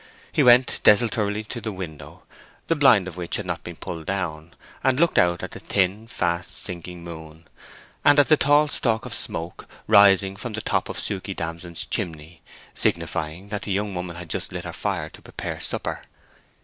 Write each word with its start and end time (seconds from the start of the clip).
He 0.31 0.41
went 0.41 0.79
desultorily 0.83 1.43
to 1.43 1.61
the 1.61 1.71
window, 1.71 2.23
the 2.65 2.75
blind 2.75 3.07
of 3.07 3.17
which 3.17 3.35
had 3.35 3.45
not 3.45 3.63
been 3.63 3.75
pulled 3.75 4.07
down, 4.07 4.55
and 4.83 4.99
looked 4.99 5.19
out 5.19 5.43
at 5.43 5.51
the 5.51 5.59
thin, 5.59 6.07
fast 6.07 6.57
sinking 6.57 7.03
moon, 7.03 7.47
and 8.03 8.17
at 8.17 8.27
the 8.27 8.35
tall 8.35 8.67
stalk 8.67 9.05
of 9.05 9.13
smoke 9.13 9.67
rising 9.85 10.35
from 10.35 10.53
the 10.53 10.61
top 10.61 10.89
of 10.89 10.99
Suke 10.99 11.35
Damson's 11.35 11.85
chimney, 11.85 12.41
signifying 12.73 13.49
that 13.49 13.61
the 13.61 13.71
young 13.71 13.93
woman 13.93 14.15
had 14.15 14.27
just 14.31 14.51
lit 14.51 14.65
her 14.65 14.73
fire 14.73 15.09
to 15.09 15.21
prepare 15.21 15.59
supper. 15.59 16.01